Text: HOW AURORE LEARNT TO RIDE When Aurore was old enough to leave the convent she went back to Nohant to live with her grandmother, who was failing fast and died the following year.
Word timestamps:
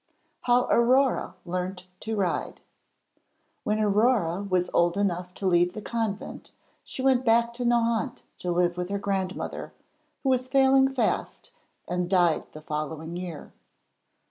HOW 0.45 0.63
AURORE 0.71 1.35
LEARNT 1.45 1.85
TO 1.99 2.15
RIDE 2.15 2.59
When 3.63 3.77
Aurore 3.79 4.41
was 4.49 4.71
old 4.73 4.97
enough 4.97 5.31
to 5.35 5.45
leave 5.45 5.75
the 5.75 5.81
convent 5.83 6.49
she 6.83 7.03
went 7.03 7.23
back 7.23 7.53
to 7.53 7.65
Nohant 7.65 8.23
to 8.39 8.51
live 8.51 8.77
with 8.77 8.89
her 8.89 8.97
grandmother, 8.97 9.73
who 10.23 10.29
was 10.29 10.47
failing 10.47 10.87
fast 10.91 11.51
and 11.87 12.09
died 12.09 12.51
the 12.53 12.61
following 12.63 13.15
year. 13.15 13.53